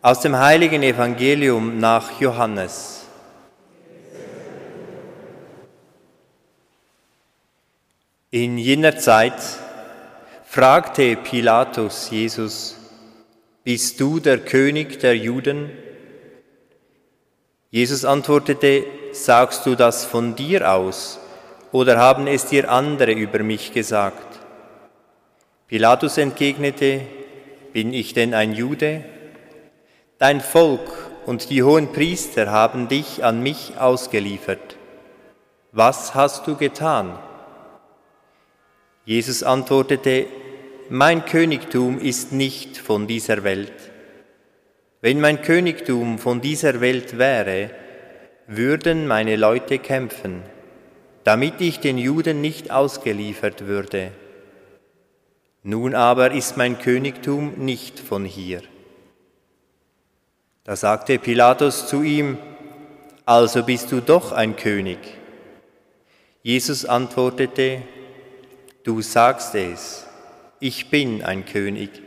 [0.00, 3.04] Aus dem heiligen Evangelium nach Johannes.
[8.30, 9.42] In jener Zeit
[10.44, 12.76] fragte Pilatus Jesus,
[13.64, 15.68] Bist du der König der Juden?
[17.72, 21.18] Jesus antwortete, Sagst du das von dir aus
[21.72, 24.38] oder haben es dir andere über mich gesagt?
[25.66, 27.00] Pilatus entgegnete,
[27.72, 29.17] Bin ich denn ein Jude?
[30.18, 30.80] Dein Volk
[31.26, 34.76] und die hohen Priester haben dich an mich ausgeliefert.
[35.70, 37.16] Was hast du getan?
[39.04, 40.26] Jesus antwortete,
[40.88, 43.92] Mein Königtum ist nicht von dieser Welt.
[45.00, 47.70] Wenn mein Königtum von dieser Welt wäre,
[48.48, 50.42] würden meine Leute kämpfen,
[51.22, 54.10] damit ich den Juden nicht ausgeliefert würde.
[55.62, 58.62] Nun aber ist mein Königtum nicht von hier.
[60.68, 62.36] Da sagte Pilatus zu ihm,
[63.24, 64.98] also bist du doch ein König.
[66.42, 67.80] Jesus antwortete,
[68.84, 70.06] du sagst es,
[70.60, 72.02] ich bin ein König.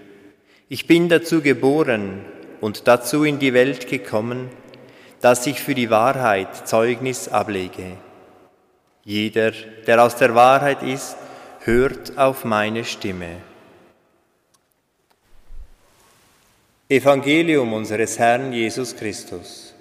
[0.70, 2.24] Ich bin dazu geboren
[2.60, 4.52] und dazu in die Welt gekommen,
[5.22, 7.98] dass ich für die Wahrheit Zeugnis ablege.
[9.04, 9.54] Jeder,
[9.88, 11.18] der aus der Wahrheit ist,
[11.62, 13.38] hört auf meine Stimme.
[16.92, 19.74] Evangelium unseres Herrn Jesus Christus.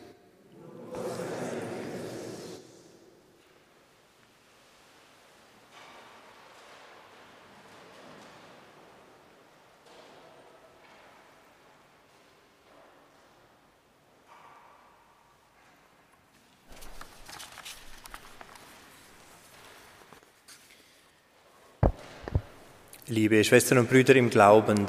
[23.08, 24.86] Liebe Schwestern und Brüder im Glauben,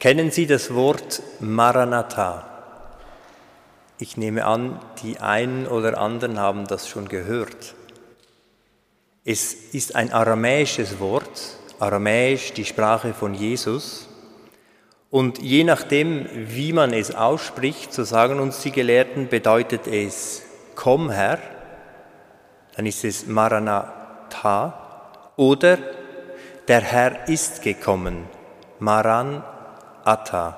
[0.00, 2.44] Kennen Sie das Wort Maranatha?
[3.98, 7.74] Ich nehme an, die einen oder anderen haben das schon gehört.
[9.24, 14.08] Es ist ein aramäisches Wort, aramäisch die Sprache von Jesus.
[15.10, 20.42] Und je nachdem, wie man es ausspricht, so sagen uns die Gelehrten, bedeutet es
[20.76, 21.40] Komm Herr,
[22.76, 25.76] dann ist es Maranatha, oder
[26.68, 28.28] der Herr ist gekommen,
[28.78, 29.42] Maran
[30.08, 30.56] Atta.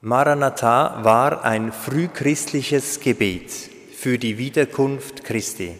[0.00, 3.52] Maranatha war ein frühchristliches Gebet
[3.96, 5.78] für die Wiederkunft Christi.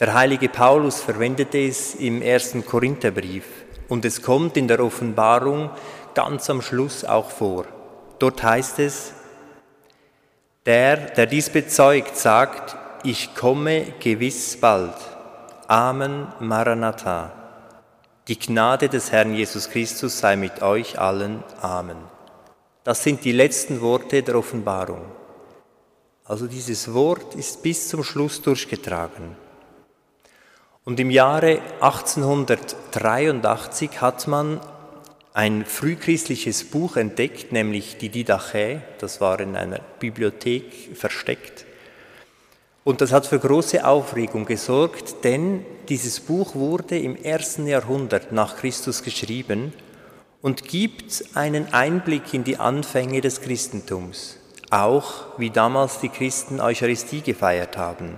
[0.00, 3.44] Der heilige Paulus verwendete es im ersten Korintherbrief
[3.88, 5.68] und es kommt in der Offenbarung
[6.14, 7.66] ganz am Schluss auch vor.
[8.18, 9.12] Dort heißt es,
[10.64, 14.96] der, der dies bezeugt, sagt, ich komme gewiss bald.
[15.68, 17.45] Amen, Maranatha.
[18.28, 21.44] Die Gnade des Herrn Jesus Christus sei mit euch allen.
[21.60, 21.98] Amen.
[22.82, 25.02] Das sind die letzten Worte der Offenbarung.
[26.24, 29.36] Also dieses Wort ist bis zum Schluss durchgetragen.
[30.84, 34.60] Und im Jahre 1883 hat man
[35.32, 41.64] ein frühchristliches Buch entdeckt, nämlich die Didache, das war in einer Bibliothek versteckt.
[42.82, 48.56] Und das hat für große Aufregung gesorgt, denn dieses Buch wurde im ersten Jahrhundert nach
[48.56, 49.72] Christus geschrieben
[50.42, 54.38] und gibt einen Einblick in die Anfänge des Christentums,
[54.70, 58.16] auch wie damals die Christen Eucharistie gefeiert haben.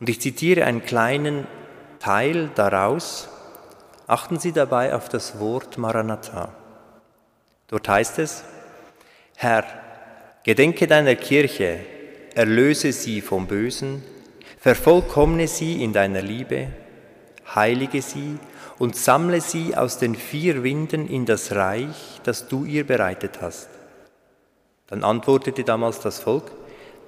[0.00, 1.46] Und ich zitiere einen kleinen
[1.98, 3.28] Teil daraus.
[4.06, 6.52] Achten Sie dabei auf das Wort Maranatha.
[7.68, 8.44] Dort heißt es,
[9.36, 9.64] Herr,
[10.44, 11.80] gedenke deiner Kirche,
[12.34, 14.02] erlöse sie vom Bösen,
[14.64, 16.68] vervollkommne sie in deiner Liebe,
[17.54, 18.38] heilige sie
[18.78, 23.68] und sammle sie aus den vier Winden in das Reich, das du ihr bereitet hast.
[24.86, 26.50] Dann antwortete damals das Volk,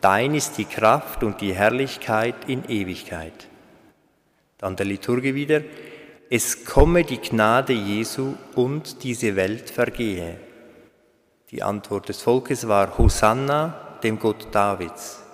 [0.03, 3.49] Dein ist die Kraft und die Herrlichkeit in Ewigkeit.
[4.59, 5.63] Dann der Liturgie wieder,
[6.29, 10.37] es komme die Gnade Jesu und diese Welt vergehe.
[11.51, 15.26] Die Antwort des Volkes war Hosanna, dem Gott Davids.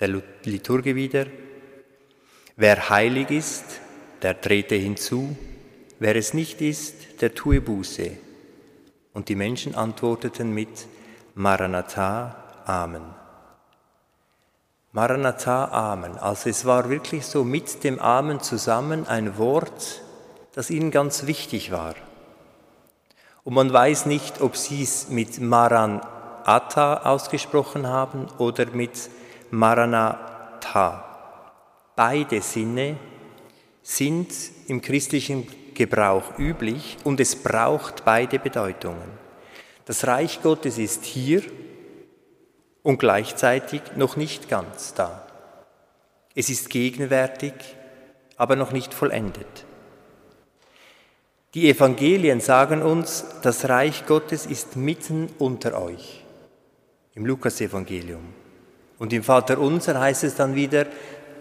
[0.00, 1.26] Der Liturgie wieder,
[2.56, 3.64] wer heilig ist,
[4.22, 5.36] der trete hinzu,
[5.98, 8.12] wer es nicht ist, der tue Buße.
[9.12, 10.86] Und die Menschen antworteten mit
[11.34, 13.02] Maranatha, Amen.
[14.92, 16.16] Maranatha, Amen.
[16.16, 20.02] Also es war wirklich so mit dem Amen zusammen ein Wort,
[20.52, 21.94] das ihnen ganz wichtig war.
[23.42, 26.00] Und man weiß nicht, ob sie es mit Maran
[26.44, 29.10] Atta ausgesprochen haben oder mit
[29.50, 31.04] Maranatha.
[31.96, 32.96] Beide Sinne
[33.82, 34.32] sind
[34.66, 39.10] im christlichen Gebrauch üblich und es braucht beide Bedeutungen.
[39.86, 41.42] Das Reich Gottes ist hier
[42.82, 45.26] und gleichzeitig noch nicht ganz da.
[46.34, 47.54] Es ist gegenwärtig,
[48.36, 49.64] aber noch nicht vollendet.
[51.54, 56.22] Die Evangelien sagen uns, das Reich Gottes ist mitten unter euch.
[57.14, 58.34] Im Lukasevangelium.
[58.98, 60.86] Und im Vater unser heißt es dann wieder,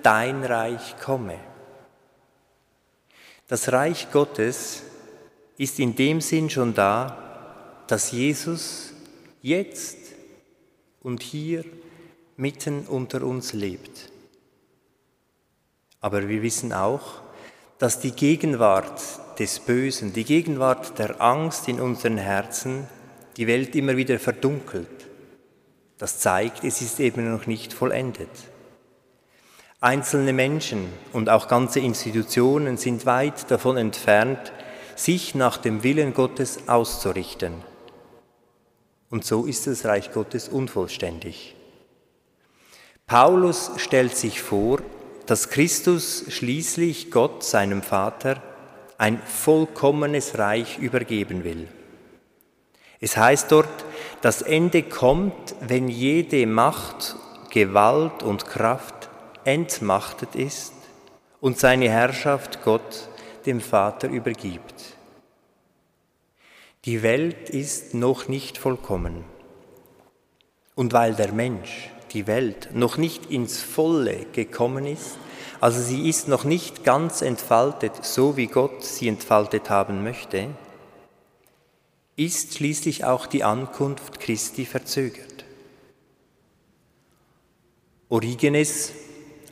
[0.03, 1.39] dein Reich komme.
[3.47, 4.83] Das Reich Gottes
[5.57, 8.93] ist in dem Sinn schon da, dass Jesus
[9.41, 9.97] jetzt
[11.01, 11.63] und hier
[12.35, 14.11] mitten unter uns lebt.
[15.99, 17.21] Aber wir wissen auch,
[17.79, 19.01] dass die Gegenwart
[19.39, 22.87] des Bösen, die Gegenwart der Angst in unseren Herzen
[23.37, 25.06] die Welt immer wieder verdunkelt.
[25.97, 28.29] Das zeigt, es ist eben noch nicht vollendet.
[29.79, 34.51] Einzelne Menschen und auch ganze Institutionen sind weit davon entfernt,
[34.95, 37.53] sich nach dem Willen Gottes auszurichten.
[39.09, 41.55] Und so ist das Reich Gottes unvollständig.
[43.05, 44.79] Paulus stellt sich vor,
[45.27, 48.41] dass Christus schließlich Gott, seinem Vater,
[48.97, 51.67] ein vollkommenes Reich übergeben will.
[52.99, 53.85] Es heißt dort,
[54.21, 57.15] das Ende kommt, wenn jede Macht,
[57.51, 59.09] Gewalt und Kraft
[59.43, 60.73] entmachtet ist
[61.39, 63.09] und seine Herrschaft Gott,
[63.45, 64.97] dem Vater, übergibt.
[66.85, 69.23] Die Welt ist noch nicht vollkommen.
[70.75, 75.17] Und weil der Mensch, die Welt, noch nicht ins Volle gekommen ist,
[75.59, 80.49] also sie ist noch nicht ganz entfaltet, so wie Gott sie entfaltet haben möchte,
[82.17, 85.45] ist schließlich auch die Ankunft Christi verzögert.
[88.09, 88.91] Origenes,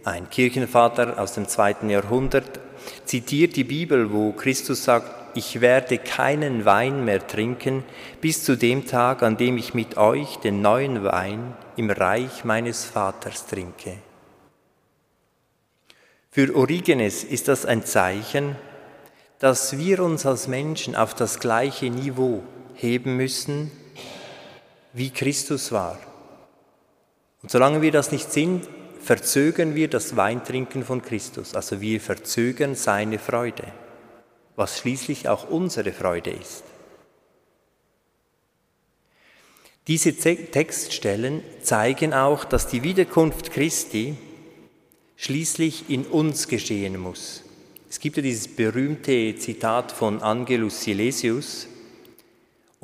[0.04, 2.60] ein Kirchenvater aus dem zweiten Jahrhundert,
[3.06, 7.84] zitiert die Bibel, wo Christus sagt, ich werde keinen Wein mehr trinken
[8.20, 12.84] bis zu dem Tag, an dem ich mit euch den neuen Wein im Reich meines
[12.84, 13.98] Vaters trinke.
[16.32, 18.56] Für Origenes ist das ein Zeichen,
[19.40, 22.44] dass wir uns als Menschen auf das gleiche Niveau
[22.76, 23.72] heben müssen,
[24.94, 26.00] wie Christus war.
[27.42, 28.68] Und solange wir das nicht sind,
[29.00, 33.72] verzögern wir das Weintrinken von Christus, also wir verzögern seine Freude,
[34.56, 36.64] was schließlich auch unsere Freude ist.
[39.88, 44.18] Diese Textstellen zeigen auch, dass die Wiederkunft Christi
[45.16, 47.44] schließlich in uns geschehen muss.
[47.88, 51.68] Es gibt ja dieses berühmte Zitat von Angelus Silesius,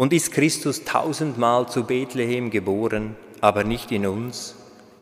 [0.02, 4.56] und ist Christus tausendmal zu Bethlehem geboren, aber nicht in uns,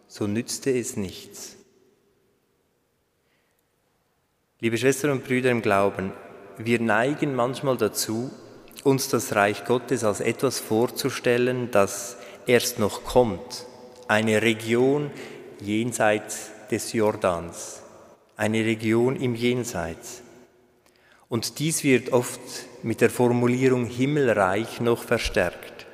[0.10, 1.56] so nützte es nichts.
[4.60, 6.12] Liebe Schwestern und Brüder im Glauben,
[6.58, 8.30] wir neigen manchmal dazu,
[8.84, 13.68] uns das Reich Gottes als etwas vorzustellen, das erst noch kommt,
[14.10, 15.12] eine Region
[15.62, 17.84] jenseits des Jordans,
[18.36, 20.24] eine Region im Jenseits.
[21.30, 22.42] Und dies wird oft
[22.82, 25.86] mit der Formulierung Himmelreich noch verstärkt.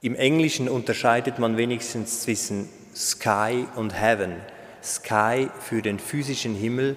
[0.00, 4.34] Im Englischen unterscheidet man wenigstens zwischen Sky und Heaven.
[4.82, 6.96] Sky für den physischen Himmel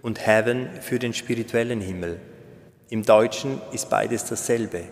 [0.00, 2.18] und Heaven für den spirituellen Himmel.
[2.88, 4.84] Im Deutschen ist beides dasselbe.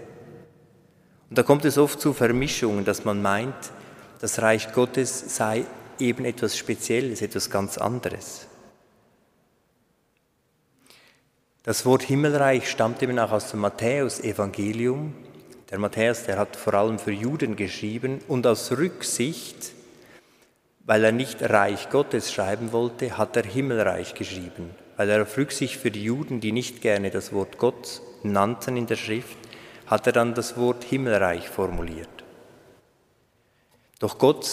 [1.31, 3.55] Und da kommt es oft zu Vermischungen, dass man meint,
[4.21, 5.65] das Reich Gottes sei
[5.99, 8.47] eben etwas Spezielles, etwas ganz anderes.
[11.63, 15.13] Das Wort Himmelreich stammt eben auch aus dem Matthäus-Evangelium.
[15.71, 19.73] Der Matthäus, der hat vor allem für Juden geschrieben und aus Rücksicht,
[20.87, 25.77] weil er nicht Reich Gottes schreiben wollte, hat er Himmelreich geschrieben, weil er auf Rücksicht
[25.77, 29.37] für die Juden, die nicht gerne das Wort Gott nannten in der Schrift,
[29.87, 32.09] hat er dann das Wort Himmelreich formuliert.
[33.99, 34.49] Doch Gott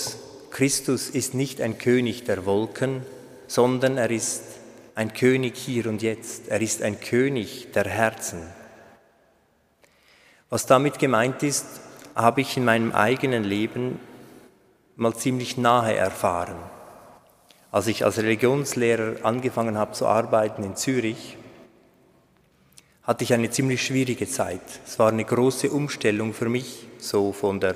[0.51, 3.03] Christus ist nicht ein König der Wolken,
[3.47, 4.56] sondern er ist
[4.97, 6.47] ein König hier und jetzt.
[6.47, 8.41] Er ist ein König der Herzen.
[10.49, 11.67] Was damit gemeint ist,
[12.15, 13.99] habe ich in meinem eigenen Leben
[14.95, 16.57] mal ziemlich nahe erfahren.
[17.71, 21.37] Als ich als Religionslehrer angefangen habe zu arbeiten in Zürich,
[23.03, 24.63] hatte ich eine ziemlich schwierige Zeit.
[24.87, 27.75] Es war eine große Umstellung für mich, so von der,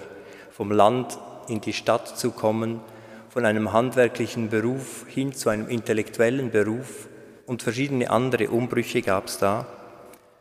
[0.49, 2.81] vom Land in die Stadt zu kommen,
[3.31, 7.07] von einem handwerklichen Beruf hin zu einem intellektuellen Beruf
[7.45, 9.65] und verschiedene andere Umbrüche gab es da,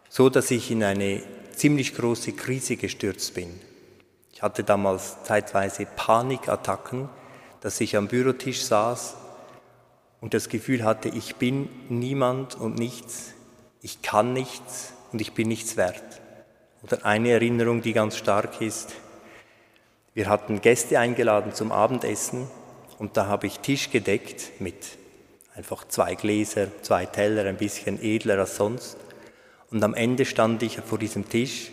[0.09, 1.23] so dass ich in eine
[1.55, 3.61] ziemlich große Krise gestürzt bin.
[4.33, 7.09] Ich hatte damals zeitweise Panikattacken,
[7.61, 9.15] dass ich am Bürotisch saß
[10.21, 13.35] und das Gefühl hatte, ich bin niemand und nichts,
[13.83, 16.21] ich kann nichts und ich bin nichts wert.
[16.83, 18.93] Oder eine Erinnerung, die ganz stark ist,
[20.13, 22.49] Wir hatten Gäste eingeladen zum Abendessen
[23.01, 24.77] und da habe ich Tisch gedeckt mit
[25.55, 28.99] einfach zwei Gläser, zwei Teller, ein bisschen edler als sonst.
[29.71, 31.71] Und am Ende stand ich vor diesem Tisch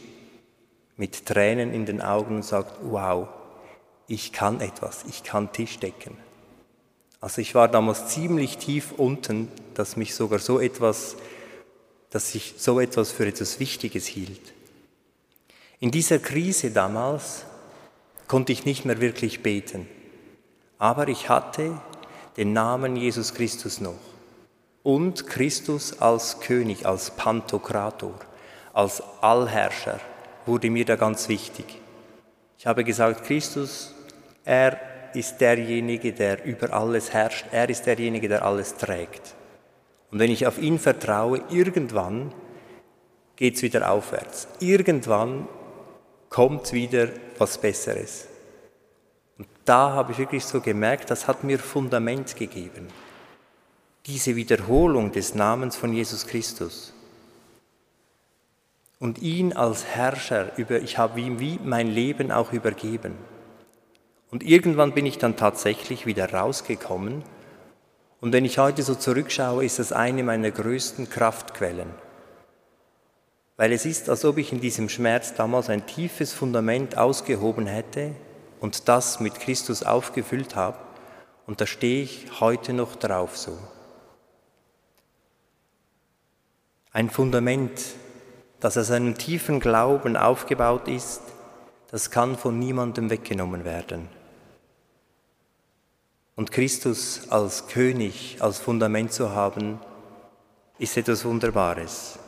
[0.95, 3.27] mit Tränen in den Augen und sagte, wow,
[4.07, 6.15] ich kann etwas, ich kann Tisch decken.
[7.19, 11.17] Also ich war damals ziemlich tief unten, dass mich sogar so etwas,
[12.09, 14.53] dass ich so etwas für etwas Wichtiges hielt.
[15.81, 17.43] In dieser Krise damals
[18.29, 19.89] konnte ich nicht mehr wirklich beten.
[20.79, 21.79] Aber ich hatte
[22.37, 23.95] den Namen Jesus Christus noch
[24.83, 28.13] und Christus als König, als Pantokrator,
[28.73, 29.99] als Allherrscher
[30.45, 31.65] wurde mir da ganz wichtig.
[32.57, 33.93] Ich habe gesagt, Christus,
[34.45, 34.79] er
[35.13, 39.35] ist derjenige, der über alles herrscht, er ist derjenige, der alles trägt.
[40.11, 42.33] Und wenn ich auf ihn vertraue, irgendwann
[43.35, 44.47] geht es wieder aufwärts.
[44.59, 45.47] Irgendwann
[46.29, 48.27] kommt wieder was Besseres.
[49.37, 52.87] Und da habe ich wirklich so gemerkt, das hat mir Fundament gegeben.
[54.05, 56.93] Diese Wiederholung des Namens von Jesus Christus.
[58.99, 63.13] Und ihn als Herrscher über, ich habe ihm wie mein Leben auch übergeben.
[64.31, 67.23] Und irgendwann bin ich dann tatsächlich wieder rausgekommen.
[68.19, 71.89] Und wenn ich heute so zurückschaue, ist das eine meiner größten Kraftquellen.
[73.55, 78.11] Weil es ist, als ob ich in diesem Schmerz damals ein tiefes Fundament ausgehoben hätte,
[78.59, 80.77] und das mit Christus aufgefüllt habe.
[81.45, 83.57] Und da stehe ich heute noch drauf so.
[86.91, 87.79] Ein Fundament,
[88.59, 91.21] das aus einem tiefen Glauben aufgebaut ist,
[91.91, 94.09] das kann von niemandem weggenommen werden.
[96.35, 99.79] Und Christus als König, als Fundament zu haben,
[100.77, 102.19] ist etwas Wunderbares.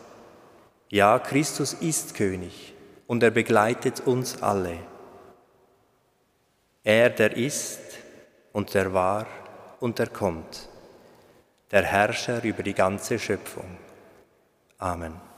[0.89, 2.73] Ja, Christus ist König
[3.05, 4.77] und er begleitet uns alle.
[6.89, 7.99] Er, der ist
[8.51, 9.27] und der war
[9.79, 10.67] und der kommt,
[11.69, 13.77] der Herrscher über die ganze Schöpfung.
[14.79, 15.28] Amen.